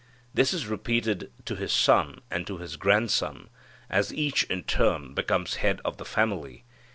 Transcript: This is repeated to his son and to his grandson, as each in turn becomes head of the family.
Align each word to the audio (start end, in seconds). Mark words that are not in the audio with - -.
This 0.33 0.51
is 0.51 0.65
repeated 0.65 1.31
to 1.45 1.55
his 1.55 1.71
son 1.71 2.21
and 2.31 2.47
to 2.47 2.57
his 2.57 2.75
grandson, 2.75 3.51
as 3.87 4.11
each 4.11 4.45
in 4.45 4.63
turn 4.63 5.13
becomes 5.13 5.57
head 5.57 5.79
of 5.85 5.97
the 5.97 6.05
family. 6.05 6.63